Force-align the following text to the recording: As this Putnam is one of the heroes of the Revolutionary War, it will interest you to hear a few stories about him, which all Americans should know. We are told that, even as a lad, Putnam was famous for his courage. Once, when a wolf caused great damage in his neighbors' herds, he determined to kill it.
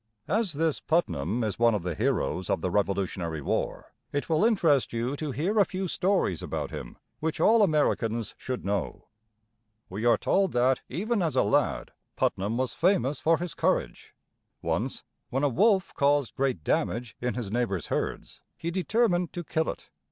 As 0.27 0.53
this 0.53 0.79
Putnam 0.79 1.43
is 1.43 1.59
one 1.59 1.75
of 1.75 1.83
the 1.83 1.93
heroes 1.93 2.49
of 2.49 2.61
the 2.61 2.71
Revolutionary 2.71 3.39
War, 3.39 3.93
it 4.11 4.27
will 4.29 4.43
interest 4.43 4.93
you 4.93 5.15
to 5.17 5.29
hear 5.29 5.59
a 5.59 5.63
few 5.63 5.87
stories 5.87 6.41
about 6.41 6.71
him, 6.71 6.97
which 7.19 7.39
all 7.39 7.61
Americans 7.61 8.33
should 8.35 8.65
know. 8.65 9.09
We 9.89 10.03
are 10.05 10.17
told 10.17 10.53
that, 10.53 10.81
even 10.89 11.21
as 11.21 11.35
a 11.35 11.43
lad, 11.43 11.91
Putnam 12.15 12.57
was 12.57 12.73
famous 12.73 13.19
for 13.19 13.37
his 13.37 13.53
courage. 13.53 14.15
Once, 14.63 15.03
when 15.29 15.43
a 15.43 15.49
wolf 15.49 15.93
caused 15.93 16.33
great 16.33 16.63
damage 16.63 17.15
in 17.21 17.35
his 17.35 17.51
neighbors' 17.51 17.87
herds, 17.89 18.41
he 18.57 18.71
determined 18.71 19.33
to 19.33 19.43
kill 19.43 19.69
it. 19.69 19.91